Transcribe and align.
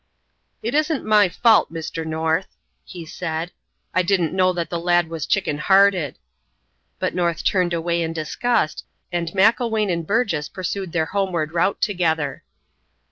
"It 0.63 0.73
isn't 0.73 1.05
my 1.05 1.29
fault, 1.29 1.71
Mr. 1.71 2.03
North," 2.07 2.47
he 2.83 3.05
said. 3.05 3.51
"I 3.93 4.01
didn't 4.01 4.33
know 4.33 4.51
that 4.51 4.71
the 4.71 4.79
lad 4.79 5.09
was 5.09 5.27
chicken 5.27 5.59
hearted." 5.59 6.17
But 6.97 7.13
North 7.13 7.43
turned 7.43 7.71
away 7.71 8.01
in 8.01 8.11
disgust, 8.11 8.83
and 9.11 9.31
Macklewain 9.35 9.91
and 9.91 10.07
Burgess 10.07 10.49
pursued 10.49 10.91
their 10.91 11.05
homeward 11.13 11.53
route 11.53 11.81
together. 11.81 12.41